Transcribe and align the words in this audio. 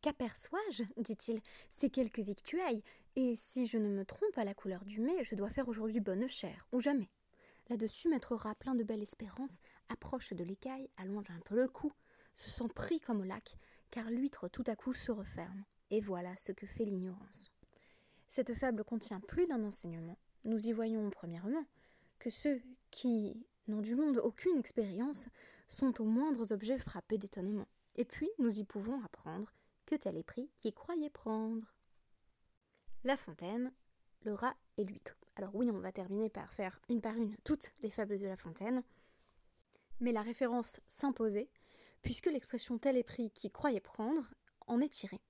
Qu'aperçois-je 0.00 0.84
dit-il. 0.96 1.40
C'est 1.70 1.90
quelques 1.90 2.20
victuailles, 2.20 2.82
et 3.16 3.34
si 3.36 3.66
je 3.66 3.78
ne 3.78 3.88
me 3.88 4.04
trompe 4.04 4.36
à 4.36 4.44
la 4.44 4.54
couleur 4.54 4.84
du 4.84 5.00
mets, 5.00 5.24
je 5.24 5.34
dois 5.34 5.50
faire 5.50 5.68
aujourd'hui 5.68 5.98
bonne 5.98 6.28
chère, 6.28 6.68
ou 6.70 6.80
jamais. 6.80 7.10
Là-dessus, 7.68 8.08
maître 8.08 8.36
rat, 8.36 8.54
plein 8.54 8.76
de 8.76 8.84
belle 8.84 9.02
espérance, 9.02 9.58
approche 9.88 10.32
de 10.32 10.44
l'écaille, 10.44 10.88
allonge 10.96 11.30
un 11.30 11.40
peu 11.40 11.56
le 11.56 11.68
cou, 11.68 11.92
se 12.32 12.48
sent 12.48 12.68
pris 12.74 13.00
comme 13.00 13.20
au 13.20 13.24
lac, 13.24 13.56
car 13.90 14.08
l'huître 14.10 14.48
tout 14.48 14.64
à 14.68 14.76
coup 14.76 14.92
se 14.92 15.10
referme. 15.10 15.64
Et 15.90 16.00
voilà 16.00 16.36
ce 16.36 16.52
que 16.52 16.66
fait 16.66 16.84
l'ignorance. 16.84 17.50
Cette 18.28 18.54
fable 18.54 18.84
contient 18.84 19.20
plus 19.20 19.46
d'un 19.46 19.64
enseignement. 19.64 20.18
Nous 20.44 20.68
y 20.68 20.72
voyons, 20.72 21.10
premièrement, 21.10 21.64
que 22.20 22.30
ceux 22.30 22.62
qui 22.90 23.44
n'ont 23.66 23.80
du 23.80 23.96
monde 23.96 24.18
aucune 24.18 24.58
expérience 24.58 25.28
sont 25.66 26.00
aux 26.00 26.06
moindres 26.06 26.52
objets 26.52 26.78
frappés 26.78 27.18
d'étonnement. 27.18 27.66
Et 27.96 28.04
puis, 28.04 28.30
nous 28.38 28.60
y 28.60 28.64
pouvons 28.64 29.02
apprendre 29.02 29.52
tel 29.96 30.16
est 30.16 30.22
pris 30.22 30.50
qui 30.56 30.72
croyait 30.72 31.10
prendre. 31.10 31.74
La 33.04 33.16
fontaine, 33.16 33.72
le 34.22 34.34
rat 34.34 34.54
et 34.76 34.84
l'huître. 34.84 35.16
Alors 35.36 35.54
oui, 35.54 35.70
on 35.72 35.78
va 35.78 35.92
terminer 35.92 36.30
par 36.30 36.52
faire 36.52 36.80
une 36.88 37.00
par 37.00 37.14
une 37.14 37.36
toutes 37.44 37.72
les 37.80 37.90
fables 37.90 38.18
de 38.18 38.26
La 38.26 38.36
Fontaine, 38.36 38.82
mais 40.00 40.12
la 40.12 40.22
référence 40.22 40.80
s'imposait, 40.88 41.48
puisque 42.02 42.26
l'expression 42.26 42.78
tel 42.78 42.96
est 42.96 43.04
pris 43.04 43.30
qui 43.30 43.50
croyait 43.50 43.80
prendre 43.80 44.34
en 44.66 44.80
est 44.80 44.88
tirée. 44.88 45.20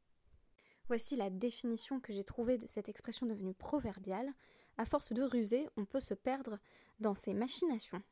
Voici 0.87 1.17
la 1.17 1.29
définition 1.29 2.01
que 2.01 2.13
j'ai 2.15 2.25
trouvée 2.25 2.57
de 2.57 2.67
cette 2.67 2.89
expression 2.89 3.27
devenue 3.27 3.55
proverbiale. 3.55 4.33
À 4.79 4.87
force 4.87 5.13
de 5.13 5.23
ruser, 5.23 5.69
on 5.77 5.85
peut 5.85 6.01
se 6.01 6.15
perdre 6.15 6.59
dans 7.01 7.15
ses 7.15 7.35
machinations. 7.35 8.03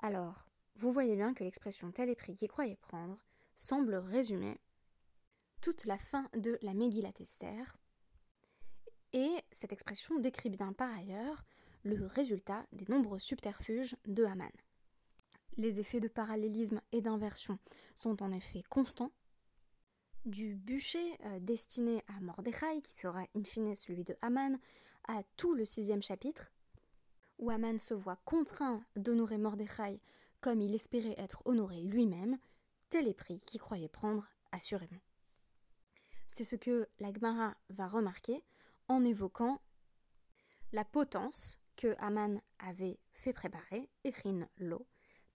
Alors, 0.00 0.46
vous 0.76 0.92
voyez 0.92 1.16
bien 1.16 1.34
que 1.34 1.44
l'expression 1.44 1.92
tel 1.92 2.08
est 2.08 2.16
pris 2.16 2.34
qui 2.34 2.48
croyait 2.48 2.76
prendre 2.76 3.22
semble 3.54 3.94
résumer 3.94 4.58
toute 5.64 5.86
la 5.86 5.96
fin 5.96 6.28
de 6.36 6.58
la 6.60 6.74
Megillat 6.74 7.14
Esther, 7.20 7.78
et 9.14 9.30
cette 9.50 9.72
expression 9.72 10.18
décrit 10.18 10.50
bien 10.50 10.74
par 10.74 10.94
ailleurs 10.94 11.42
le 11.84 12.04
résultat 12.04 12.66
des 12.72 12.84
nombreux 12.88 13.18
subterfuges 13.18 13.96
de 14.04 14.24
Haman. 14.24 14.50
Les 15.56 15.80
effets 15.80 16.00
de 16.00 16.08
parallélisme 16.08 16.82
et 16.92 17.00
d'inversion 17.00 17.58
sont 17.94 18.22
en 18.22 18.30
effet 18.30 18.62
constants. 18.68 19.10
Du 20.26 20.54
bûcher 20.54 21.16
euh, 21.24 21.40
destiné 21.40 22.04
à 22.08 22.20
Mordechai, 22.20 22.82
qui 22.82 22.98
sera 22.98 23.24
in 23.34 23.44
fine 23.44 23.74
celui 23.74 24.04
de 24.04 24.14
Haman, 24.20 24.58
à 25.08 25.22
tout 25.38 25.54
le 25.54 25.64
sixième 25.64 26.02
chapitre, 26.02 26.52
où 27.38 27.48
Haman 27.48 27.78
se 27.78 27.94
voit 27.94 28.20
contraint 28.26 28.84
d'honorer 28.96 29.38
Mordechai 29.38 30.02
comme 30.42 30.60
il 30.60 30.74
espérait 30.74 31.14
être 31.16 31.40
honoré 31.46 31.80
lui-même, 31.80 32.36
tel 32.90 33.08
est 33.08 33.14
prix 33.14 33.38
qu'il 33.38 33.62
croyait 33.62 33.88
prendre 33.88 34.28
assurément. 34.52 35.00
C'est 36.28 36.44
ce 36.44 36.56
que 36.56 36.88
la 36.98 37.12
Gemara 37.12 37.54
va 37.70 37.88
remarquer 37.88 38.42
en 38.88 39.04
évoquant 39.04 39.60
la 40.72 40.84
potence 40.84 41.58
que 41.76 41.94
Aman 41.98 42.40
avait 42.58 42.98
fait 43.12 43.32
préparer, 43.32 43.88
Echin 44.04 44.48
Lo, 44.58 44.86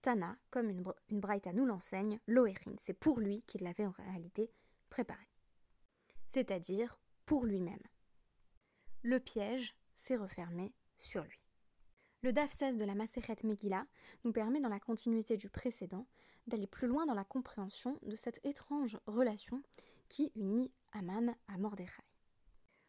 Tana, 0.02 0.36
comme 0.50 0.70
une, 0.70 0.82
une 1.08 1.20
braïta 1.20 1.52
nous 1.52 1.66
l'enseigne, 1.66 2.20
Lo 2.26 2.46
Echin, 2.46 2.74
c'est 2.78 2.98
pour 2.98 3.20
lui 3.20 3.42
qu'il 3.42 3.62
l'avait 3.62 3.86
en 3.86 3.90
réalité 3.90 4.50
préparé. 4.88 5.26
C'est-à-dire 6.26 6.98
pour 7.26 7.44
lui-même. 7.44 7.82
Le 9.02 9.18
piège 9.18 9.74
s'est 9.92 10.16
refermé 10.16 10.74
sur 10.98 11.24
lui. 11.24 11.40
Le 12.22 12.32
DAF 12.32 12.50
16 12.50 12.76
de 12.76 12.84
la 12.84 12.94
Maseret 12.94 13.36
Megillah 13.44 13.86
nous 14.24 14.32
permet, 14.32 14.60
dans 14.60 14.68
la 14.68 14.78
continuité 14.78 15.38
du 15.38 15.48
précédent, 15.48 16.06
d'aller 16.46 16.66
plus 16.66 16.86
loin 16.86 17.06
dans 17.06 17.14
la 17.14 17.24
compréhension 17.24 17.98
de 18.02 18.14
cette 18.14 18.44
étrange 18.44 18.98
relation 19.06 19.62
qui 20.08 20.30
unit 20.36 20.70
Aman 20.92 21.34
à 21.48 21.58
Mordechai. 21.58 22.02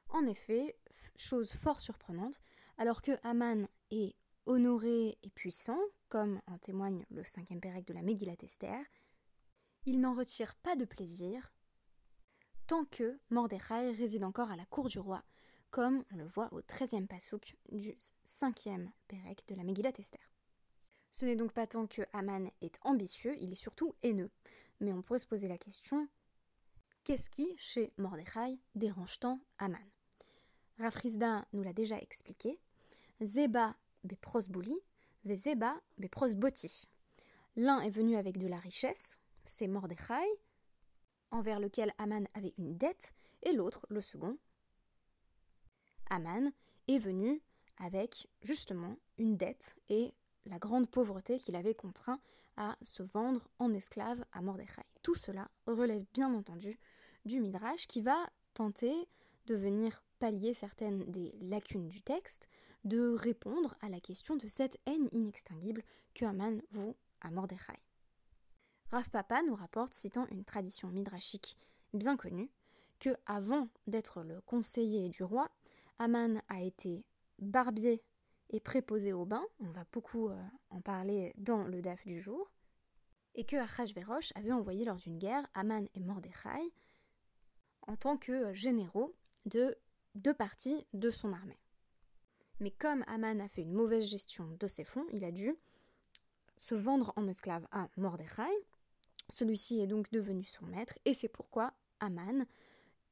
En 0.10 0.26
effet, 0.26 0.76
chose 1.16 1.52
fort 1.54 1.80
surprenante, 1.80 2.42
alors 2.78 3.02
que 3.02 3.12
Aman 3.24 3.68
est 3.92 4.16
honoré 4.46 5.18
et 5.24 5.30
puissant, 5.30 5.80
comme 6.10 6.42
en 6.48 6.58
témoigne 6.58 7.06
le 7.10 7.24
cinquième 7.24 7.62
pérec 7.62 7.86
de 7.86 7.94
la 7.94 8.02
Megillat 8.02 8.36
Esther, 8.42 8.84
il 9.86 10.02
n'en 10.02 10.14
retire 10.14 10.56
pas 10.56 10.76
de 10.76 10.86
plaisir 10.86 11.54
tant 12.68 12.86
que 12.86 13.20
Mordechai 13.30 13.92
réside 13.92 14.24
encore 14.24 14.52
à 14.52 14.56
la 14.56 14.66
cour 14.66 14.88
du 14.88 15.00
roi, 15.00 15.24
comme 15.72 16.04
on 16.12 16.18
le 16.18 16.26
voit 16.26 16.54
au 16.54 16.62
treizième 16.62 17.08
pasouk 17.08 17.56
du 17.72 17.98
cinquième 18.24 18.92
pérec 19.08 19.44
de 19.48 19.56
la 19.56 19.64
Megillat 19.64 19.94
Esther. 19.98 20.22
Ce 21.12 21.26
n'est 21.26 21.36
donc 21.36 21.52
pas 21.54 21.68
tant 21.68 21.88
que 21.88 22.04
Aman 22.14 22.50
est 22.62 22.80
ambitieux, 22.84 23.36
il 23.40 23.52
est 23.52 23.56
surtout 23.56 23.96
haineux. 24.04 24.32
Mais 24.80 24.94
on 24.94 25.02
pourrait 25.02 25.20
se 25.20 25.26
poser 25.26 25.48
la 25.48 25.58
question 25.58 26.08
qu'est-ce 27.04 27.30
qui, 27.30 27.54
chez 27.58 27.92
Mordechai, 27.98 28.60
dérange 28.76 29.20
tant 29.20 29.40
Aman 29.58 29.78
Rafrizda 30.80 31.46
nous 31.54 31.64
l'a 31.64 31.74
déjà 31.74 31.98
expliqué. 32.00 32.60
Zeba 33.22 33.76
ve 34.04 35.36
zeba. 35.36 35.80
L'un 37.56 37.82
est 37.82 37.90
venu 37.90 38.16
avec 38.16 38.38
de 38.38 38.48
la 38.48 38.58
richesse, 38.58 39.20
c'est 39.44 39.68
Mordechai, 39.68 40.26
envers 41.30 41.60
lequel 41.60 41.94
Aman 41.98 42.28
avait 42.34 42.54
une 42.58 42.78
dette, 42.78 43.14
et 43.44 43.54
l'autre, 43.54 43.86
le 43.90 44.02
second, 44.02 44.38
Aman, 46.10 46.52
est 46.88 46.98
venu 46.98 47.42
avec 47.78 48.28
justement 48.42 48.98
une 49.18 49.38
dette 49.38 49.76
et 49.90 50.14
la 50.46 50.60
grande 50.60 50.90
pauvreté 50.90 51.38
qu'il 51.38 51.56
avait 51.56 51.76
contraint 51.76 52.20
à 52.58 52.76
se 52.82 53.04
vendre 53.04 53.48
en 53.60 53.74
esclave 53.74 54.24
à 54.34 54.42
Mordechai. 54.42 54.84
Tout 55.04 55.16
cela 55.16 55.50
relève 55.66 56.06
bien 56.14 56.34
entendu 56.34 56.78
du 57.26 57.40
Midrash 57.40 57.88
qui 57.88 58.02
va 58.02 58.18
tenter 58.54 58.94
de 59.48 59.56
venir 59.56 60.04
pallier 60.20 60.54
certaines 60.54 61.04
des 61.06 61.34
lacunes 61.42 61.88
du 61.88 62.02
texte, 62.02 62.50
de 62.84 63.16
répondre 63.16 63.76
à 63.82 63.90
la 63.90 64.00
question 64.00 64.36
de 64.36 64.48
cette 64.48 64.80
haine 64.86 65.10
inextinguible 65.12 65.84
que 66.14 66.26
Haman 66.26 66.62
voue 66.72 66.96
à 67.22 67.32
Mordechai. 67.32 67.80
Rav 68.90 69.10
Papa 69.10 69.42
nous 69.44 69.56
rapporte, 69.56 69.94
citant 69.94 70.28
une 70.32 70.44
tradition 70.44 70.90
midrashique 70.90 71.58
bien 71.94 72.18
connue, 72.18 72.50
que 73.00 73.16
avant 73.26 73.70
d'être 73.88 74.22
le 74.22 74.42
conseiller 74.42 75.10
du 75.10 75.24
roi, 75.24 75.50
Haman 75.98 76.42
a 76.50 76.62
été 76.62 77.04
barbier 77.40 78.04
et 78.52 78.60
préposé 78.60 79.14
au 79.14 79.26
bain, 79.26 79.44
on 79.60 79.72
va 79.72 79.86
beaucoup 79.92 80.30
euh, 80.30 80.44
en 80.70 80.82
parler 80.82 81.34
dans 81.38 81.64
le 81.64 81.82
DAF 81.82 82.06
du 82.06 82.20
jour, 82.20 82.52
et 83.34 83.46
que 83.46 83.56
Achashverosh 83.56 84.34
avait 84.36 84.52
envoyé 84.52 84.86
lors 84.86 84.98
d'une 84.98 85.18
guerre 85.18 85.48
Haman 85.54 85.88
et 85.96 86.00
Mordechai 86.02 86.74
en 87.88 87.96
tant 87.96 88.18
que 88.18 88.54
généraux 88.54 89.16
de 89.46 89.78
deux 90.16 90.34
parties 90.34 90.86
de 90.94 91.10
son 91.10 91.34
armée. 91.34 91.60
Mais 92.60 92.72
comme 92.72 93.04
Aman 93.08 93.40
a 93.42 93.48
fait 93.48 93.64
une 93.64 93.74
mauvaise 93.74 94.06
gestion 94.06 94.48
de 94.60 94.68
ses 94.68 94.84
fonds, 94.84 95.08
il 95.12 95.24
a 95.24 95.32
dû 95.32 95.56
se 96.58 96.76
vendre 96.76 97.14
en 97.16 97.28
esclave 97.28 97.68
à 97.72 97.90
Mordechai. 97.98 98.52
Celui-ci 99.30 99.80
est 99.80 99.88
donc 99.88 100.12
devenu 100.12 100.44
son 100.44 100.66
maître, 100.66 101.00
et 101.06 101.14
c'est 101.14 101.30
pourquoi 101.30 101.74
Aman 102.02 102.46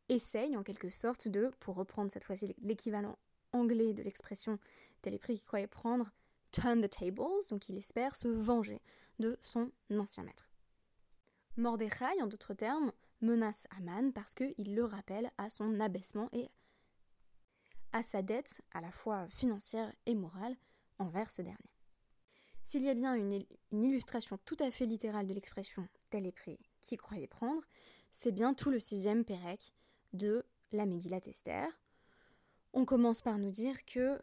essaye 0.09 0.57
en 0.57 0.63
quelque 0.63 0.89
sorte 0.89 1.27
de, 1.27 1.51
pour 1.59 1.75
reprendre 1.75 2.11
cette 2.11 2.25
fois-ci 2.25 2.53
l'équivalent 2.61 3.17
anglais 3.53 3.93
de 3.93 4.03
l'expression 4.03 4.59
tel 5.01 5.13
est 5.13 5.19
pris 5.19 5.35
qu'il 5.35 5.45
croyait 5.45 5.67
prendre, 5.67 6.11
turn 6.51 6.81
the 6.81 6.89
tables, 6.89 7.47
donc 7.49 7.69
il 7.69 7.77
espère 7.77 8.15
se 8.15 8.27
venger 8.27 8.81
de 9.19 9.37
son 9.41 9.71
ancien 9.91 10.23
maître. 10.23 10.49
Mordechai, 11.57 12.21
en 12.21 12.27
d'autres 12.27 12.53
termes, 12.53 12.91
menace 13.21 13.67
Aman 13.77 14.11
parce 14.13 14.33
qu'il 14.33 14.75
le 14.75 14.83
rappelle 14.83 15.29
à 15.37 15.49
son 15.49 15.79
abaissement 15.79 16.29
et 16.31 16.49
à 17.91 18.03
sa 18.03 18.21
dette, 18.21 18.61
à 18.71 18.81
la 18.81 18.91
fois 18.91 19.27
financière 19.29 19.91
et 20.05 20.15
morale, 20.15 20.55
envers 20.99 21.31
ce 21.31 21.41
dernier. 21.41 21.57
S'il 22.63 22.83
y 22.83 22.89
a 22.89 22.93
bien 22.93 23.15
une, 23.15 23.43
illustration 23.71 24.37
tout 24.45 24.57
à 24.59 24.69
fait 24.69 24.85
littérale 24.85 25.27
de 25.27 25.33
l'expression 25.33 25.87
tel 26.11 26.25
est 26.25 26.31
pris 26.31 26.59
qui 26.81 26.97
croyait 26.97 27.27
prendre, 27.27 27.63
c'est 28.11 28.31
bien 28.31 28.53
tout 28.53 28.69
le 28.69 28.79
sixième 28.79 29.25
Pérec 29.25 29.73
de 30.13 30.43
la 30.71 30.85
Megillat 30.85 31.25
Esther. 31.25 31.67
On 32.73 32.85
commence 32.85 33.21
par 33.21 33.39
nous 33.39 33.51
dire 33.51 33.83
que 33.85 33.99
euh, 33.99 34.19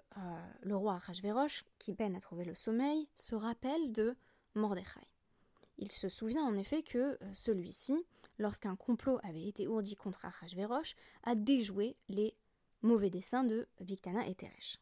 le 0.62 0.76
roi 0.76 0.94
Achashverosh, 0.94 1.64
qui 1.78 1.94
peine 1.94 2.14
à 2.14 2.20
trouver 2.20 2.44
le 2.44 2.54
sommeil, 2.54 3.08
se 3.16 3.34
rappelle 3.34 3.92
de 3.92 4.16
Mordechai. 4.54 5.06
Il 5.78 5.90
se 5.90 6.08
souvient 6.08 6.44
en 6.44 6.56
effet 6.56 6.82
que 6.82 7.18
euh, 7.20 7.34
celui-ci, 7.34 8.06
lorsqu'un 8.38 8.76
complot 8.76 9.18
avait 9.24 9.46
été 9.46 9.66
ourdi 9.66 9.96
contre 9.96 10.24
Achashverosh, 10.24 10.94
a 11.24 11.34
déjoué 11.34 11.96
les 12.08 12.36
mauvais 12.82 13.10
desseins 13.10 13.44
de 13.44 13.66
Bictana 13.80 14.26
et 14.28 14.34
Teresh, 14.34 14.78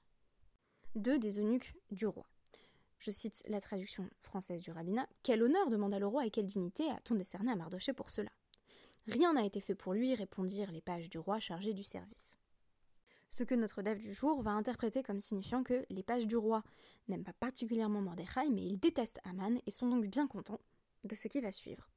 deux 0.95 1.19
des 1.19 1.39
eunuques 1.39 1.75
du 1.91 2.07
roi. 2.07 2.27
Je 2.99 3.11
cite 3.11 3.45
la 3.49 3.61
traduction 3.61 4.09
française 4.21 4.63
du 4.63 4.71
rabbinat. 4.71 5.09
Quel 5.23 5.43
honneur 5.43 5.69
demanda 5.69 5.99
le 5.99 6.07
roi 6.07 6.27
et 6.27 6.31
quelle 6.31 6.47
dignité 6.47 6.89
a-t-on 6.91 7.15
décerné 7.15 7.53
à 7.53 7.57
Mardoché 7.57 7.93
pour 7.93 8.11
cela? 8.11 8.31
Rien 9.07 9.33
n'a 9.35 9.45
été 9.45 9.61
fait 9.61 9.75
pour 9.75 9.95
lui, 9.95 10.15
répondirent 10.15 10.71
les 10.71 10.81
pages 10.81 11.11
du 11.11 11.19
roi 11.19 11.41
chargés 11.41 11.75
du 11.75 11.85
service. 11.85 12.37
Ce 13.31 13.43
que 13.43 13.55
notre 13.55 13.83
dev 13.83 13.99
du 13.99 14.13
jour 14.13 14.43
va 14.43 14.53
interpréter 14.53 15.03
comme 15.03 15.21
signifiant 15.21 15.63
que 15.63 15.85
les 15.91 16.03
pages 16.03 16.27
du 16.27 16.37
roi 16.37 16.63
n'aiment 17.09 17.25
pas 17.25 17.33
particulièrement 17.33 18.01
Mordechai, 18.01 18.49
mais 18.51 18.63
ils 18.63 18.79
détestent 18.79 19.21
Aman 19.25 19.59
et 19.67 19.71
sont 19.71 19.89
donc 19.89 20.07
bien 20.07 20.27
contents 20.27 20.61
de 21.05 21.15
ce 21.15 21.29
qui 21.29 21.41
va 21.41 21.53
suivre. 21.53 21.89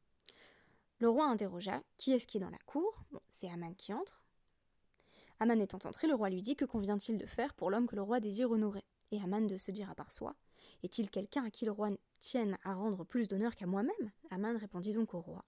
Le 1.00 1.10
roi 1.10 1.26
interrogea 1.26 1.84
Qui 1.96 2.14
est-ce 2.14 2.28
qui 2.28 2.38
est 2.38 2.42
dans 2.42 2.50
la 2.50 2.58
cour? 2.66 3.04
C'est 3.30 3.50
Aman 3.50 3.76
qui 3.76 3.94
entre. 3.94 4.24
Aman 5.40 5.62
étant 5.62 5.80
entré, 5.88 6.08
le 6.08 6.16
roi 6.16 6.30
lui 6.30 6.42
dit 6.42 6.56
Que 6.56 6.66
convient-il 6.66 7.18
de 7.18 7.26
faire 7.28 7.54
pour 7.54 7.70
l'homme 7.70 7.88
que 7.88 7.96
le 7.96 8.02
roi 8.02 8.20
désire 8.20 8.50
honorer? 8.50 8.84
Et 9.12 9.22
Aman 9.22 9.46
de 9.46 9.58
se 9.58 9.70
dire 9.70 9.90
à 9.92 9.96
part 9.96 10.12
soi 10.12 10.36
Est-il 10.82 11.12
quelqu'un 11.12 11.46
à 11.46 11.52
qui 11.52 11.66
le 11.66 11.72
roi 11.72 11.90
tienne 12.20 12.58
à 12.64 12.74
rendre 12.74 13.04
plus 13.04 13.28
d'honneur 13.28 13.56
qu'à 13.56 13.68
moi-même? 13.68 14.12
Aman 14.32 14.58
répondit 14.58 14.94
donc 14.94 15.14
au 15.14 15.22
roi 15.22 15.46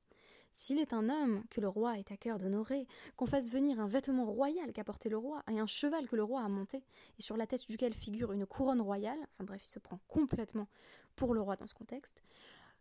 s'il 0.51 0.79
est 0.79 0.93
un 0.93 1.09
homme 1.09 1.43
que 1.49 1.61
le 1.61 1.67
roi 1.67 1.97
est 1.97 2.11
à 2.11 2.17
cœur 2.17 2.37
d'honorer, 2.37 2.87
qu'on 3.15 3.25
fasse 3.25 3.49
venir 3.49 3.79
un 3.79 3.87
vêtement 3.87 4.25
royal 4.25 4.73
qu'a 4.73 4.83
porté 4.83 5.09
le 5.09 5.17
roi, 5.17 5.43
et 5.51 5.59
un 5.59 5.67
cheval 5.67 6.07
que 6.07 6.15
le 6.15 6.23
roi 6.23 6.41
a 6.41 6.49
monté, 6.49 6.83
et 7.17 7.21
sur 7.21 7.37
la 7.37 7.47
tête 7.47 7.67
duquel 7.67 7.93
figure 7.93 8.31
une 8.31 8.45
couronne 8.45 8.81
royale, 8.81 9.19
enfin 9.31 9.43
bref, 9.43 9.61
il 9.63 9.67
se 9.67 9.79
prend 9.79 9.99
complètement 10.07 10.67
pour 11.15 11.33
le 11.33 11.41
roi 11.41 11.55
dans 11.55 11.67
ce 11.67 11.73
contexte, 11.73 12.23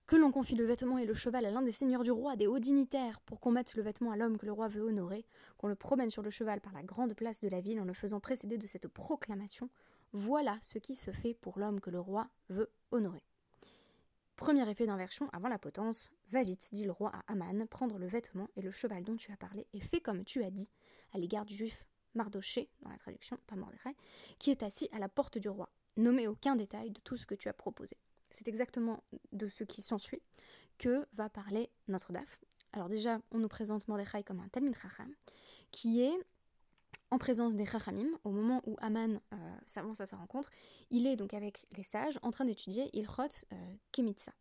que 0.07 0.17
l'on 0.17 0.33
confie 0.33 0.55
le 0.55 0.65
vêtement 0.65 0.97
et 0.97 1.05
le 1.05 1.13
cheval 1.13 1.45
à 1.45 1.51
l'un 1.51 1.61
des 1.61 1.71
seigneurs 1.71 2.03
du 2.03 2.11
roi, 2.11 2.35
des 2.35 2.47
hauts 2.47 2.59
dignitaires, 2.59 3.21
pour 3.21 3.41
qu'on 3.41 3.51
mette 3.51 3.75
le 3.75 3.83
vêtement 3.83 4.11
à 4.11 4.17
l'homme 4.17 4.39
que 4.39 4.47
le 4.47 4.53
roi 4.53 4.69
veut 4.69 4.81
honorer, 4.81 5.27
qu'on 5.59 5.69
le 5.69 5.75
promène 5.75 6.09
sur 6.09 6.23
le 6.23 6.31
cheval 6.31 6.63
par 6.63 6.73
la 6.73 6.83
grande 6.83 7.15
place 7.15 7.43
de 7.43 7.49
la 7.49 7.61
ville 7.61 7.79
en 7.79 7.85
le 7.85 7.93
faisant 7.93 8.19
précéder 8.19 8.57
de 8.57 8.67
cette 8.67 8.89
proclamation, 8.89 9.69
voilà 10.13 10.59
ce 10.63 10.79
qui 10.79 10.97
se 10.97 11.11
fait 11.11 11.35
pour 11.35 11.59
l'homme 11.59 11.81
que 11.81 11.91
le 11.91 12.01
roi 12.01 12.29
veut 12.49 12.71
honorer. 12.91 13.23
Premier 14.39 14.71
effet 14.71 14.87
d'inversion 14.87 15.29
avant 15.33 15.49
la 15.49 15.59
potence, 15.59 16.13
va 16.31 16.45
vite, 16.45 16.69
dit 16.73 16.85
le 16.85 16.93
roi 16.93 17.11
à 17.13 17.33
Aman, 17.33 17.67
prendre 17.67 17.99
le 17.99 18.07
vêtement 18.07 18.49
et 18.55 18.63
le 18.63 18.71
cheval 18.71 19.03
dont 19.03 19.17
tu 19.17 19.33
as 19.33 19.37
parlé, 19.37 19.67
et 19.73 19.81
fais 19.81 20.01
comme 20.01 20.25
tu 20.25 20.45
as 20.45 20.53
dit, 20.53 20.71
à 21.13 21.19
l'égard 21.19 21.45
du 21.45 21.57
juif 21.57 21.87
Mardoché, 22.15 22.71
dans 22.83 22.91
la 22.91 22.97
traduction, 22.97 23.37
pas 23.49 23.57
Mordechai, 23.57 23.97
qui 24.39 24.53
est 24.53 24.63
assis 24.63 24.89
à 24.93 25.01
la 25.01 25.09
porte 25.09 25.39
du 25.39 25.49
roi. 25.49 25.69
Nommez 25.97 26.29
aucun 26.29 26.55
détail 26.55 26.93
de 26.93 27.01
tout 27.01 27.17
ce 27.17 27.27
que 27.27 27.35
tu 27.35 27.49
as 27.49 27.53
proposé. 27.53 27.97
C'est 28.31 28.47
exactement 28.47 29.03
de 29.33 29.49
ce 29.49 29.65
qui 29.65 29.83
s'ensuit 29.83 30.23
que 30.79 31.05
va 31.15 31.29
parler 31.29 31.69
notre 31.89 32.13
DAF. 32.13 32.41
Alors 32.73 32.89
déjà, 32.89 33.21
on 33.33 33.39
nous 33.39 33.49
présente 33.49 33.89
Mordechai 33.89 34.23
comme 34.23 34.39
un 34.39 34.49
Talmud 34.49 34.77
Chacham, 34.77 35.13
qui 35.73 36.01
est 36.01 36.17
en 37.11 37.19
présence 37.19 37.55
des 37.55 37.65
Chachamim, 37.65 38.09
au 38.25 38.31
moment 38.31 38.63
où 38.67 38.77
Aman 38.81 39.21
euh, 39.33 39.37
s'avance 39.67 40.01
à 40.01 40.07
sa 40.07 40.17
rencontre, 40.17 40.51
il 40.91 41.07
est 41.07 41.17
donc 41.17 41.35
avec 41.35 41.65
les 41.77 41.83
sages 41.83 42.19
en 42.23 42.31
train 42.31 42.45
d'étudier 42.45 42.91
Ilchot 42.93 43.47
euh, 43.53 43.57
Kemitsa. 43.93 44.33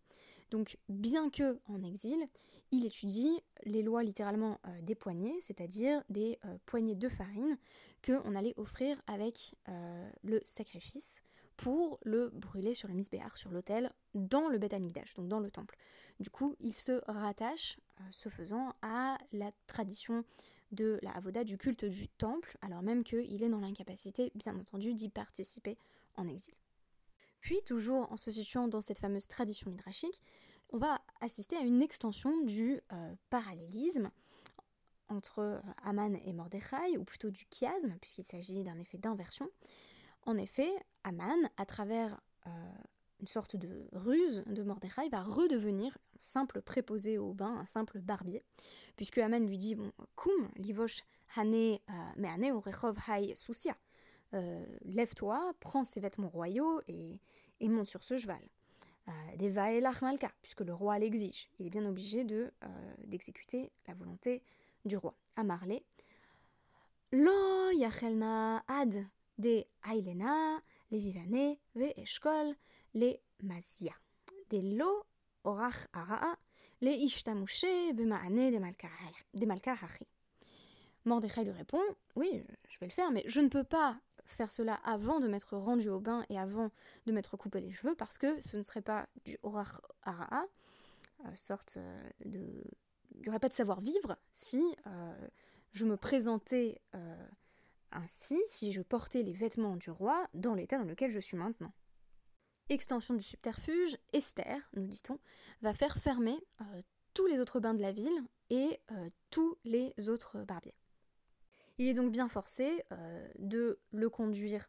Donc, 0.52 0.78
bien 0.90 1.30
que 1.30 1.60
en 1.68 1.84
exil, 1.84 2.18
il 2.72 2.86
étudie 2.86 3.40
les 3.64 3.84
lois 3.84 4.04
littéralement 4.04 4.60
euh, 4.66 4.82
des 4.82 4.96
poignées, 4.96 5.36
c'est-à-dire 5.42 6.04
des 6.10 6.40
euh, 6.46 6.58
poignées 6.66 6.96
de 6.96 7.10
farine 7.10 7.58
qu'on 8.06 8.36
allait 8.36 8.54
offrir 8.58 8.98
avec 9.08 9.56
le 10.24 10.40
sacrifice 10.46 11.24
pour 11.58 12.00
le 12.04 12.30
brûler 12.30 12.76
sur 12.76 12.88
le 12.88 12.94
misbéar, 12.94 13.36
sur 13.36 13.50
l'autel, 13.50 13.92
dans 14.14 14.48
le 14.48 14.60
Beth 14.60 14.74
Amikdash, 14.74 15.16
donc 15.16 15.28
dans 15.28 15.40
le 15.40 15.50
temple. 15.50 15.76
Du 16.20 16.30
coup, 16.30 16.56
il 16.60 16.76
se 16.76 17.02
rattache, 17.08 17.80
ce 18.12 18.30
faisant, 18.30 18.72
à 18.84 19.18
la 19.34 19.52
tradition 19.66 20.24
de 20.72 21.00
la 21.02 21.12
avoda 21.12 21.44
du 21.44 21.58
culte 21.58 21.86
du 21.86 22.08
temple, 22.08 22.58
alors 22.62 22.82
même 22.82 23.04
qu'il 23.04 23.42
est 23.44 23.50
dans 23.50 23.60
l'incapacité, 23.60 24.32
bien 24.36 24.56
entendu, 24.56 24.94
d'y 24.94 25.10
participer 25.10 25.78
en 26.16 26.28
exil. 26.28 26.54
Puis, 27.40 27.62
toujours 27.66 28.12
en 28.12 28.18
se 28.18 28.32
situant 28.32 28.68
dans 28.68 28.82
cette 28.82 29.00
fameuse 29.00 29.28
tradition 29.28 29.70
midrashique, 29.70 30.22
on 30.72 30.78
va 30.78 31.00
assister 31.22 31.56
à 31.56 31.62
une 31.62 31.82
extension 31.82 32.42
du 32.42 32.82
euh, 32.92 33.16
parallélisme 33.30 34.12
entre 35.10 35.62
Aman 35.84 36.18
et 36.26 36.34
Mordechai, 36.34 36.98
ou 36.98 37.04
plutôt 37.06 37.32
du 37.32 37.46
chiasme, 37.50 37.96
puisqu'il 38.02 38.26
s'agit 38.26 38.64
d'un 38.64 38.78
effet 38.78 38.98
d'inversion. 38.98 39.50
En 40.26 40.36
effet, 40.38 40.70
Aman, 41.04 41.50
à 41.56 41.66
travers 41.66 42.20
euh, 42.48 42.50
une 43.20 43.28
sorte 43.28 43.56
de 43.56 43.88
ruse 43.94 44.44
de 44.46 44.64
Mordechai, 44.64 45.10
va 45.10 45.24
redevenir 45.24 45.98
un 45.98 46.20
simple 46.20 46.62
préposé 46.62 47.18
au 47.18 47.34
bain, 47.34 47.58
un 47.58 47.66
simple 47.66 48.00
barbier, 48.00 48.44
puisque 48.96 49.18
Aman 49.18 49.46
lui 49.46 49.58
dit 49.58 49.76
hane, 51.36 51.80
mais 52.18 52.52
au 52.52 52.60
rechov 52.60 52.98
hai 53.08 53.36
soucia. 53.36 53.76
Lève-toi, 54.84 55.54
prends 55.60 55.84
ses 55.84 56.00
vêtements 56.00 56.30
royaux 56.30 56.82
et, 56.88 57.20
monte 57.62 57.88
sur 57.88 58.04
ce 58.04 58.18
cheval. 58.18 58.42
Des 59.38 59.50
vaelach 59.50 60.02
malka, 60.02 60.32
puisque 60.42 60.62
le 60.62 60.74
roi 60.74 61.00
l'exige. 61.00 61.50
Il 61.60 61.68
est 61.68 61.70
bien 61.70 61.86
obligé 61.86 62.24
de 62.24 62.52
d'exécuter 63.06 63.72
la 63.88 63.94
volonté 63.94 64.44
du 64.86 64.98
roi. 64.98 65.16
Amarle. 65.38 65.80
Lo 67.12 67.72
yachelna 67.72 68.64
ad 68.68 69.06
de 69.38 69.66
ailena, 69.84 70.60
le 70.92 70.98
vivane, 70.98 71.58
ve 71.76 71.94
eshkol, 71.96 72.56
le 72.98 73.14
mazia. 73.44 73.94
De 74.50 74.78
lo 74.78 75.06
orach 75.44 75.88
araa, 75.94 76.38
le 76.82 76.92
ishtamushe 76.92 77.94
bemaane 77.94 78.52
de 78.52 79.46
malka 79.46 79.74
hachi. 79.74 80.08
Mordechai 81.06 81.44
lui 81.44 81.52
répond 81.52 81.82
Oui, 82.16 82.44
je 82.70 82.80
vais 82.80 82.88
le 82.88 82.92
faire, 82.92 83.12
mais 83.12 83.24
je 83.28 83.40
ne 83.40 83.48
peux 83.48 83.64
pas 83.64 83.98
faire 84.26 84.52
cela 84.52 84.76
avant 84.84 85.20
de 85.20 85.28
m'être 85.28 85.56
rendu 85.56 85.90
au 85.90 86.00
bain 86.00 86.26
et 86.30 86.38
avant 86.38 86.70
de 87.06 87.12
m'être 87.14 87.38
coupé 87.38 87.62
les 87.62 87.72
cheveux 87.72 87.96
parce 87.96 88.18
que 88.18 88.42
ce 88.42 88.58
ne 88.58 88.64
serait 88.64 88.82
pas 88.82 89.08
du 89.26 89.38
orach 89.42 89.80
araa, 90.04 90.46
euh, 91.26 91.36
sorte 91.36 91.78
euh, 91.78 92.10
de. 92.26 92.64
Il 93.16 93.22
n'y 93.22 93.30
aurait 93.30 93.40
pas 93.40 93.50
de 93.50 93.54
savoir-vivre 93.54 94.16
si 94.32 94.62
euh, 94.86 95.28
je 95.72 95.86
me 95.86 95.98
présentais 95.98 96.80
ainsi, 97.92 98.40
si 98.46 98.72
je 98.72 98.82
portais 98.82 99.24
les 99.24 99.34
vêtements 99.34 99.76
du 99.76 99.90
roi 99.90 100.28
dans 100.36 100.54
l'état 100.54 100.78
dans 100.78 100.84
lequel 100.84 101.10
je 101.10 101.20
suis 101.20 101.36
maintenant. 101.36 101.72
Extension 102.70 103.14
du 103.14 103.24
subterfuge, 103.24 103.98
Esther, 104.14 104.60
nous 104.74 104.88
dit-on, 104.88 105.20
va 105.62 105.74
faire 105.74 105.98
fermer 105.98 106.38
tous 107.14 107.26
les 107.28 107.40
autres 107.40 107.60
bains 107.60 107.74
de 107.74 107.82
la 107.82 107.94
ville 107.94 108.24
et 108.50 108.80
tous 109.30 109.58
les 109.64 109.94
autres 110.10 110.44
barbiers. 110.44 110.76
Il 111.78 111.88
est 111.88 111.94
donc 111.94 112.12
bien 112.12 112.28
forcé 112.28 112.84
euh, 112.92 113.28
de 113.38 113.80
le 113.92 114.10
conduire 114.10 114.68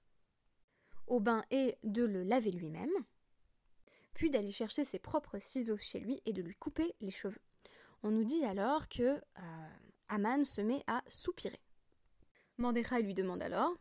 au 1.07 1.21
bain 1.21 1.43
et 1.51 1.79
de 1.83 2.05
le 2.05 2.23
laver 2.23 2.51
lui-même, 2.51 2.93
puis 4.13 4.31
d'aller 4.31 4.51
chercher 4.51 4.85
ses 4.85 4.99
propres 4.99 5.39
ciseaux 5.39 5.79
chez 5.79 6.01
lui 6.01 6.21
et 6.27 6.35
de 6.35 6.43
lui 6.43 6.55
couper 6.55 6.95
les 7.01 7.11
cheveux. 7.11 7.41
On 8.03 8.11
nous 8.11 8.25
dit 8.25 8.45
alors 8.45 8.89
que 8.89 9.03
euh, 9.03 9.69
Aman 10.09 10.45
se 10.45 10.61
met 10.61 10.85
à 10.87 11.03
soupirer. 11.09 11.61
Mordechai 12.59 13.03
lui 13.03 13.15
demande 13.15 13.43
alors 13.43 13.75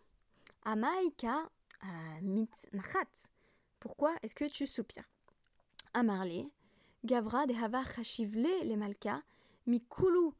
Amaika 0.63 1.49
euh, 1.83 2.21
mitnachat, 2.21 3.29
pourquoi 3.79 4.15
est-ce 4.21 4.35
que 4.35 4.45
tu 4.45 4.65
soupires? 4.65 5.09
Amarle, 5.93 6.45
Gavra 7.03 7.45
de 7.45 7.53
Hava 7.53 7.81
le 7.81 8.75
Malka, 8.75 9.21
Mikulu 9.65 10.31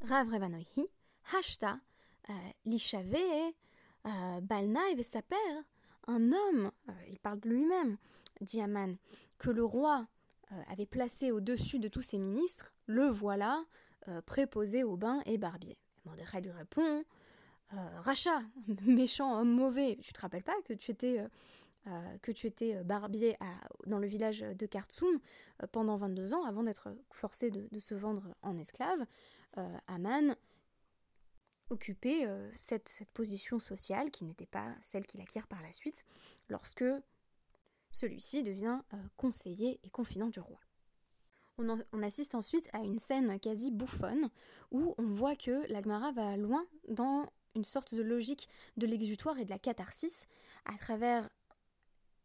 Rav 0.00 0.28
Hashta, 1.32 1.78
euh, 2.28 2.32
l'Ishave, 2.64 3.14
euh, 4.06 4.40
Balnaï 4.40 4.96
père, 5.28 5.64
un 6.06 6.32
homme, 6.32 6.70
euh, 6.88 6.92
il 7.08 7.18
parle 7.18 7.40
de 7.40 7.48
lui-même, 7.48 7.96
dit 8.40 8.60
Aman, 8.60 8.96
que 9.38 9.50
le 9.50 9.64
roi 9.64 10.06
avait 10.68 10.86
placé 10.86 11.32
au-dessus 11.32 11.80
de 11.80 11.88
tous 11.88 12.02
ses 12.02 12.18
ministres, 12.18 12.72
le 12.86 13.08
voilà 13.08 13.64
préposé 14.26 14.84
au 14.84 14.96
bain 14.96 15.20
et 15.26 15.36
barbier. 15.36 15.76
Mordechai 16.04 16.42
lui 16.42 16.50
répond 16.52 17.02
Racha, 17.70 18.42
méchant 18.82 19.40
homme 19.40 19.50
mauvais, 19.50 19.98
tu 20.00 20.12
te 20.12 20.20
rappelles 20.20 20.44
pas 20.44 20.54
que 20.64 20.74
tu 20.74 20.92
étais. 20.92 21.26
Que 22.22 22.32
tu 22.32 22.46
étais 22.46 22.82
barbier 22.84 23.36
dans 23.86 23.98
le 23.98 24.06
village 24.06 24.40
de 24.40 24.66
Kartsum 24.66 25.18
pendant 25.72 25.96
22 25.96 26.32
ans 26.32 26.44
avant 26.44 26.62
d'être 26.62 26.94
forcé 27.10 27.50
de, 27.50 27.78
se 27.78 27.94
vendre 27.94 28.34
en 28.42 28.56
esclave. 28.56 29.04
Aman 29.86 30.34
occuper 31.70 32.26
euh, 32.26 32.50
cette, 32.58 33.02
position 33.14 33.58
sociale 33.58 34.10
qui 34.10 34.24
n'était 34.24 34.46
pas 34.46 34.74
celle 34.80 35.06
qu'il 35.06 35.20
acquiert 35.20 35.46
par 35.46 35.62
la 35.62 35.72
suite 35.72 36.04
lorsque 36.48 36.84
celui-ci 37.90 38.42
devient 38.42 38.80
euh, 38.92 38.96
conseiller 39.16 39.80
et 39.82 39.90
confident 39.90 40.28
du 40.28 40.40
roi. 40.40 40.58
On, 41.58 41.78
on, 41.92 42.02
assiste 42.02 42.34
ensuite 42.34 42.68
à 42.72 42.78
une 42.78 42.98
scène 42.98 43.38
quasi 43.38 43.70
bouffonne 43.70 44.28
où 44.72 44.94
on 44.98 45.06
voit 45.06 45.36
que 45.36 45.70
l'Agmara 45.72 46.10
va 46.12 46.36
loin 46.36 46.66
dans 46.88 47.30
une 47.54 47.64
sorte 47.64 47.94
de 47.94 48.02
logique 48.02 48.48
de 48.76 48.86
l'exutoire 48.86 49.38
et 49.38 49.44
de 49.44 49.50
la 49.50 49.60
catharsis 49.60 50.26
à 50.64 50.76
travers 50.76 51.28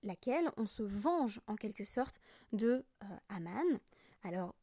laquelle 0.03 0.49
on 0.57 0.67
se 0.67 0.83
venge 0.83 1.41
en 1.47 1.55
quelque 1.55 1.85
sorte 1.85 2.19
de 2.53 2.83
euh, 3.03 3.05
Aman. 3.29 3.79
Alors 4.23 4.55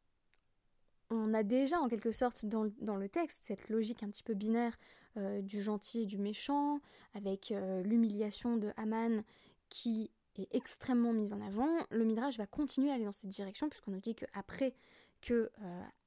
on 1.11 1.35
a 1.35 1.43
déjà 1.43 1.79
en 1.81 1.89
quelque 1.89 2.11
sorte 2.11 2.47
dans, 2.47 2.65
le 2.65 3.09
texte 3.09 3.45
cette 3.45 3.69
logique 3.69 4.03
un 4.03 4.11
petit 4.11 4.25
peu 4.25 4.35
binaire 4.35 4.75
euh, 5.17 5.41
du 5.41 5.63
gentil 5.63 6.03
et 6.03 6.07
du 6.07 6.19
méchant, 6.19 6.81
avec 7.15 7.53
euh, 7.53 7.83
l'humiliation 7.85 8.57
de 8.57 8.73
Haman 8.77 9.23
qui 9.69 10.11
est 10.37 10.49
extrêmement 10.53 11.13
mise 11.13 11.33
en 11.33 11.41
avant. 11.41 11.87
Le 11.91 12.05
Midrash 12.05 12.39
va 12.39 12.47
continuer 12.47 12.91
à 12.91 12.95
aller 12.95 13.05
dans 13.05 13.13
cette 13.13 13.31
direction, 13.31 13.69
puisqu'on 13.69 13.93
nous 13.93 14.01
dit 14.01 14.15
qu'après 14.15 14.75
que 15.23 15.51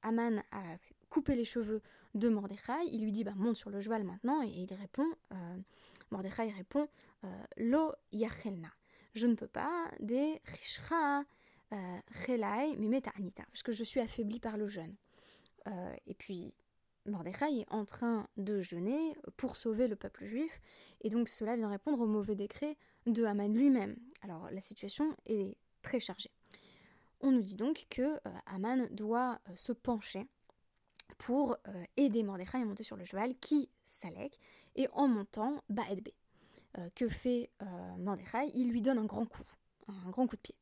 Haman 0.02 0.42
a 0.52 0.62
coupé 1.08 1.34
les 1.34 1.44
cheveux 1.44 1.82
de 2.14 2.28
Mordechai, 2.28 2.86
il 2.92 3.02
lui 3.02 3.10
dit 3.10 3.24
bah, 3.24 3.34
monte 3.36 3.56
sur 3.56 3.70
le 3.70 3.80
cheval 3.80 4.04
maintenant, 4.04 4.42
et 4.42 4.48
il 4.48 4.72
répond, 4.72 5.06
Mordechai 6.10 6.52
répond 6.52 6.88
Lo 7.56 7.92
yachelna. 8.12 8.70
Je 9.14 9.26
ne 9.26 9.34
peux 9.34 9.48
pas, 9.48 9.90
des 10.00 10.40
rishra 10.44 11.24
Relai 11.70 12.76
Mimeta 12.76 13.12
Anita, 13.16 13.44
parce 13.44 13.62
que 13.62 13.72
je 13.72 13.84
suis 13.84 14.00
affaibli 14.00 14.40
par 14.40 14.56
le 14.56 14.66
jeûne. 14.66 14.94
et 16.06 16.14
puis 16.14 16.52
Mordechai 17.06 17.60
est 17.60 17.72
en 17.72 17.84
train 17.84 18.26
de 18.36 18.60
jeûner 18.60 19.14
pour 19.36 19.56
sauver 19.56 19.88
le 19.88 19.96
peuple 19.96 20.24
juif, 20.24 20.60
et 21.00 21.10
donc 21.10 21.28
cela 21.28 21.56
vient 21.56 21.68
répondre 21.68 22.00
au 22.00 22.06
mauvais 22.06 22.34
décret 22.34 22.76
de 23.06 23.24
Haman 23.24 23.52
lui-même. 23.52 23.96
Alors 24.22 24.50
la 24.50 24.60
situation 24.60 25.16
est 25.26 25.56
très 25.82 26.00
chargée. 26.00 26.30
On 27.20 27.32
nous 27.32 27.40
dit 27.40 27.56
donc 27.56 27.86
que 27.90 28.02
euh, 28.02 28.18
Haman 28.46 28.88
doit 28.92 29.40
euh, 29.48 29.52
se 29.56 29.72
pencher 29.72 30.26
pour 31.18 31.56
euh, 31.68 31.84
aider 31.96 32.22
Mordechai 32.22 32.58
à 32.58 32.64
monter 32.64 32.82
sur 32.82 32.96
le 32.96 33.04
cheval 33.04 33.34
qui 33.40 33.68
s'allègue, 33.84 34.34
et 34.76 34.88
en 34.92 35.08
montant, 35.08 35.62
Baed 35.68 36.02
B. 36.02 36.08
que 36.94 37.08
fait 37.08 37.50
Mordechai 37.98 38.50
Il 38.54 38.70
lui 38.70 38.82
donne 38.82 38.98
un 38.98 39.04
grand 39.04 39.26
coup, 39.26 39.42
un 39.88 40.10
grand 40.10 40.26
coup 40.26 40.36
de 40.36 40.40
pied. 40.40 40.56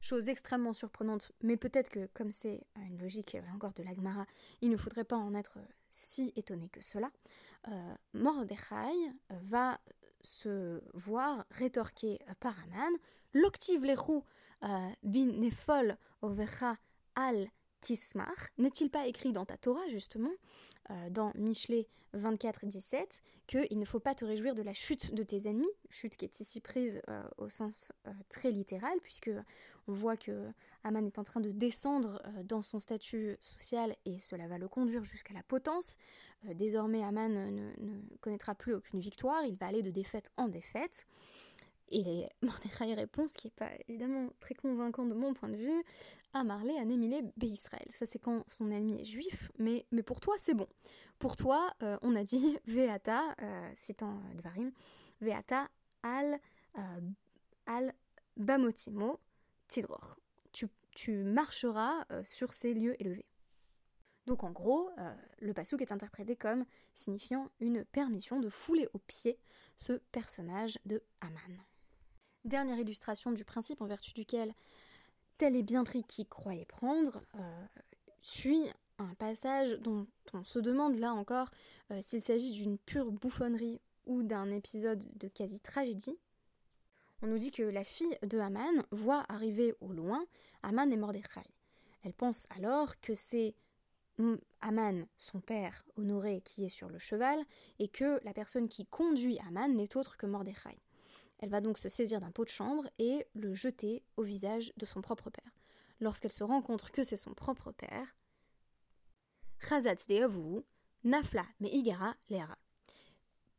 Chose 0.00 0.28
extrêmement 0.28 0.74
surprenante, 0.74 1.32
mais 1.42 1.56
peut-être 1.56 1.90
que 1.90 2.06
comme 2.14 2.30
c'est 2.30 2.66
une 2.76 2.98
logique 2.98 3.36
encore 3.52 3.72
de 3.72 3.82
l'Agmara, 3.82 4.26
il 4.60 4.70
ne 4.70 4.76
faudrait 4.76 5.04
pas 5.04 5.16
en 5.16 5.34
être 5.34 5.58
si 5.90 6.32
étonné 6.36 6.68
que 6.68 6.82
cela. 6.82 7.10
Mordechai 8.12 8.92
va 9.28 9.80
se 10.22 10.82
voir 10.94 11.44
rétorquer 11.50 12.20
par 12.38 12.54
Aman, 12.64 12.96
l'octive 13.32 13.84
les 13.84 13.94
roues 13.94 14.24
bin 15.02 15.26
nefol 15.26 15.96
al 17.14 17.48
tismar, 17.80 18.34
n'est-il 18.58 18.90
pas 18.90 19.06
écrit 19.06 19.32
dans 19.32 19.44
ta 19.44 19.56
Torah 19.56 19.86
justement, 19.88 20.30
euh, 20.90 21.10
dans 21.10 21.32
Michelet 21.34 21.86
24, 22.14 22.66
17, 22.66 23.22
qu'il 23.46 23.78
ne 23.78 23.84
faut 23.84 24.00
pas 24.00 24.14
te 24.14 24.24
réjouir 24.24 24.54
de 24.54 24.62
la 24.62 24.72
chute 24.72 25.14
de 25.14 25.22
tes 25.22 25.48
ennemis, 25.48 25.68
chute 25.90 26.16
qui 26.16 26.24
est 26.24 26.40
ici 26.40 26.60
prise 26.60 27.00
euh, 27.08 27.22
au 27.36 27.48
sens 27.48 27.92
euh, 28.06 28.12
très 28.28 28.50
littéral, 28.50 28.98
puisque 29.02 29.30
on 29.86 29.92
voit 29.92 30.16
que 30.16 30.48
Aman 30.84 31.04
est 31.06 31.18
en 31.18 31.24
train 31.24 31.40
de 31.40 31.50
descendre 31.50 32.22
dans 32.44 32.62
son 32.62 32.78
statut 32.78 33.36
social 33.40 33.96
et 34.04 34.18
cela 34.20 34.46
va 34.46 34.58
le 34.58 34.68
conduire 34.68 35.02
jusqu'à 35.02 35.32
la 35.32 35.42
potence. 35.42 35.96
désormais, 36.44 37.02
Aman 37.02 37.50
ne, 37.50 37.72
connaîtra 38.20 38.54
plus 38.54 38.74
aucune 38.74 39.00
victoire, 39.00 39.44
il 39.44 39.56
va 39.56 39.66
aller 39.66 39.82
de 39.82 39.90
défaite 39.90 40.30
en 40.36 40.48
défaite. 40.48 41.06
Et 41.90 42.28
Mordechai 42.42 42.94
répond, 42.94 43.28
ce 43.28 43.36
qui 43.36 43.46
n'est 43.46 43.52
pas 43.52 43.70
évidemment 43.88 44.28
très 44.40 44.54
convaincant 44.54 45.06
de 45.06 45.14
mon 45.14 45.32
point 45.32 45.48
de 45.48 45.56
vue, 45.56 45.84
à 46.34 46.44
Marley, 46.44 46.76
à 46.78 46.84
Némilé, 46.84 47.22
Israël. 47.42 47.86
Ça, 47.90 48.04
c'est 48.06 48.18
quand 48.18 48.44
son 48.46 48.70
ennemi 48.70 49.00
est 49.00 49.04
juif, 49.04 49.50
mais, 49.58 49.86
pour 50.04 50.20
toi, 50.20 50.34
c'est 50.38 50.54
bon. 50.54 50.68
Pour 51.18 51.36
toi, 51.36 51.72
euh, 51.82 51.98
on 52.02 52.14
a 52.14 52.24
dit 52.24 52.58
Veata, 52.66 53.34
euh, 53.40 53.72
citant 53.76 54.20
Dvarim, 54.34 54.72
Veata 55.20 55.68
al, 56.02 56.38
euh, 56.76 57.00
al 57.66 57.94
Bamotimo 58.36 59.18
Tidror. 59.66 60.18
Tu, 60.94 61.22
marcheras 61.22 62.04
sur 62.24 62.52
ces 62.52 62.74
lieux 62.74 63.00
élevés. 63.00 63.24
Donc 64.26 64.42
en 64.42 64.50
gros, 64.50 64.90
le 65.38 65.54
pasouk 65.54 65.80
est 65.80 65.92
interprété 65.92 66.34
comme 66.34 66.64
signifiant 66.92 67.50
une 67.60 67.84
permission 67.84 68.40
de 68.40 68.48
fouler 68.48 68.88
au 68.94 68.98
pied 68.98 69.38
ce 69.76 69.92
personnage 70.10 70.76
de 70.86 71.00
Haman. 71.20 71.67
Dernière 72.44 72.78
illustration 72.78 73.32
du 73.32 73.44
principe 73.44 73.80
en 73.80 73.86
vertu 73.86 74.12
duquel 74.14 74.54
tel 75.38 75.54
est 75.54 75.62
bien 75.62 75.84
pris 75.84 76.04
qui 76.04 76.26
croyait 76.26 76.64
prendre, 76.64 77.20
euh, 77.36 77.66
suit 78.20 78.64
un 78.98 79.14
passage 79.14 79.72
dont 79.80 80.06
on 80.32 80.44
se 80.44 80.58
demande 80.58 80.96
là 80.96 81.12
encore 81.12 81.48
euh, 81.90 82.00
s'il 82.02 82.22
s'agit 82.22 82.52
d'une 82.52 82.78
pure 82.78 83.12
bouffonnerie 83.12 83.80
ou 84.06 84.22
d'un 84.22 84.50
épisode 84.50 85.04
de 85.16 85.28
quasi-tragédie. 85.28 86.18
On 87.22 87.26
nous 87.26 87.38
dit 87.38 87.50
que 87.50 87.62
la 87.62 87.84
fille 87.84 88.18
de 88.22 88.38
Haman 88.38 88.84
voit 88.90 89.24
arriver 89.28 89.74
au 89.80 89.92
loin 89.92 90.24
Haman 90.62 90.92
et 90.92 90.96
Mordechai. 90.96 91.46
Elle 92.04 92.14
pense 92.14 92.46
alors 92.56 93.00
que 93.00 93.14
c'est 93.14 93.54
Haman, 94.60 95.06
son 95.16 95.40
père 95.40 95.84
honoré, 95.96 96.40
qui 96.44 96.64
est 96.64 96.70
sur 96.70 96.88
le 96.88 96.98
cheval, 96.98 97.38
et 97.78 97.88
que 97.88 98.20
la 98.24 98.32
personne 98.32 98.68
qui 98.68 98.86
conduit 98.86 99.38
Haman 99.46 99.74
n'est 99.74 99.96
autre 99.96 100.16
que 100.16 100.26
Mordechai. 100.26 100.78
Elle 101.38 101.50
va 101.50 101.60
donc 101.60 101.78
se 101.78 101.88
saisir 101.88 102.20
d'un 102.20 102.30
pot 102.30 102.44
de 102.44 102.50
chambre 102.50 102.88
et 102.98 103.26
le 103.34 103.54
jeter 103.54 104.02
au 104.16 104.22
visage 104.22 104.72
de 104.76 104.86
son 104.86 105.02
propre 105.02 105.30
père. 105.30 105.52
Lorsqu'elle 106.00 106.32
se 106.32 106.44
rend 106.44 106.62
compte 106.62 106.90
que 106.90 107.04
c'est 107.04 107.16
son 107.16 107.34
propre 107.34 107.72
père, 107.72 108.14
Chazat 109.60 109.96
Nafla 111.04 111.46
Meigara 111.60 112.16
Lera. 112.28 112.58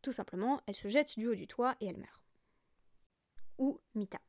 Tout 0.02 0.12
simplement, 0.12 0.62
elle 0.66 0.76
se 0.76 0.88
jette 0.88 1.18
du 1.18 1.28
haut 1.28 1.36
du 1.36 1.48
toit 1.48 1.76
et 1.82 1.88
elle 1.88 1.98
meurt. 1.98 2.24
Ou 3.58 3.80
Mita. 3.96 4.20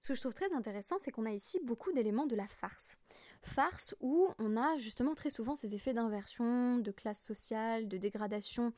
Ce 0.00 0.08
que 0.08 0.14
je 0.14 0.20
trouve 0.20 0.34
très 0.34 0.52
intéressant, 0.52 0.98
c'est 0.98 1.10
qu'on 1.10 1.26
a 1.26 1.32
ici 1.32 1.58
beaucoup 1.64 1.90
d'éléments 1.92 2.26
de 2.26 2.36
la 2.36 2.46
farce. 2.46 2.96
Farce 3.42 3.96
où 4.00 4.28
on 4.38 4.56
a 4.56 4.76
justement 4.76 5.14
très 5.14 5.30
souvent 5.30 5.56
ces 5.56 5.74
effets 5.74 5.94
d'inversion, 5.94 6.78
de 6.78 6.90
classe 6.92 7.20
sociale, 7.22 7.88
de 7.88 7.96
dégradation 7.96 8.72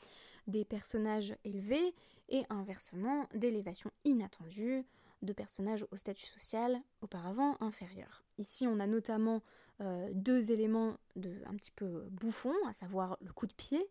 des 0.48 0.64
personnages 0.64 1.36
élevés 1.44 1.94
et 2.28 2.42
inversement 2.50 3.26
d'élévation 3.34 3.90
inattendue 4.04 4.84
de 5.22 5.32
personnages 5.32 5.86
au 5.90 5.96
statut 5.96 6.26
social 6.26 6.80
auparavant 7.00 7.56
inférieur. 7.60 8.24
Ici, 8.38 8.66
on 8.66 8.80
a 8.80 8.86
notamment 8.86 9.42
euh, 9.80 10.10
deux 10.12 10.50
éléments 10.50 10.96
de, 11.16 11.32
un 11.46 11.54
petit 11.54 11.70
peu 11.70 12.08
bouffons, 12.10 12.54
à 12.68 12.72
savoir 12.72 13.16
le 13.20 13.32
coup 13.32 13.46
de 13.46 13.54
pied. 13.54 13.84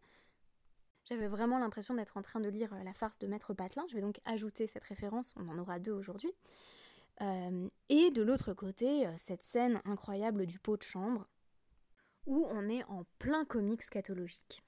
J'avais 1.06 1.28
vraiment 1.28 1.60
l'impression 1.60 1.94
d'être 1.94 2.18
en 2.18 2.22
train 2.22 2.42
de 2.42 2.50
lire 2.50 2.76
la 2.84 2.94
farce 2.94 3.20
de 3.20 3.28
Maître 3.28 3.54
Patelin, 3.54 3.86
je 3.88 3.96
vais 3.96 4.02
donc 4.02 4.20
ajouter 4.26 4.68
cette 4.68 4.84
référence, 4.84 5.34
on 5.38 5.48
en 5.48 5.58
aura 5.58 5.80
deux 5.80 5.94
aujourd'hui. 5.94 6.34
Euh, 7.22 7.68
et 7.90 8.12
de 8.12 8.22
l'autre 8.22 8.54
côté, 8.54 9.08
euh, 9.08 9.12
cette 9.18 9.44
scène 9.44 9.82
incroyable 9.86 10.46
du 10.46 10.60
pot 10.60 10.78
de 10.78 10.84
chambre, 10.84 11.26
où 12.26 12.46
on 12.52 12.70
est 12.70 12.84
en 12.86 13.06
plein 13.20 13.46
comics 13.46 13.82
scatologique. 13.82 14.64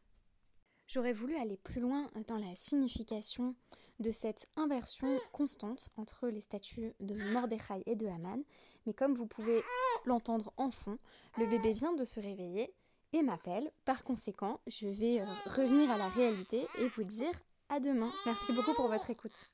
J'aurais 0.90 1.14
voulu 1.14 1.36
aller 1.38 1.56
plus 1.56 1.82
loin 1.82 2.10
dans 2.28 2.38
la 2.38 2.56
signification 2.56 3.54
de 4.00 4.10
cette 4.10 4.50
inversion 4.56 5.20
constante 5.32 5.90
entre 5.98 6.30
les 6.30 6.42
statuts 6.42 6.96
de 7.00 7.14
Mordechai 7.32 7.84
et 7.86 7.96
de 7.96 8.08
Haman, 8.08 8.42
mais 8.88 8.94
comme 8.94 9.14
vous 9.14 9.28
pouvez 9.28 9.62
l'entendre 10.06 10.52
en 10.58 10.72
fond, 10.72 10.98
le 11.38 11.46
bébé 11.46 11.74
vient 11.74 11.94
de 11.94 12.06
se 12.06 12.20
réveiller 12.20 12.74
et 13.14 13.22
m'appelle. 13.22 13.72
Par 13.86 14.04
conséquent, 14.04 14.62
je 14.66 14.88
vais 14.88 15.22
euh, 15.22 15.26
revenir 15.46 15.92
à 15.92 15.98
la 16.00 16.10
réalité 16.10 16.66
et 16.80 16.88
vous 16.88 17.04
dire 17.04 17.34
à 17.70 17.80
demain. 17.80 18.12
Merci 18.26 18.52
beaucoup 18.54 18.74
pour 18.74 18.88
votre 18.88 19.12
écoute. 19.12 19.52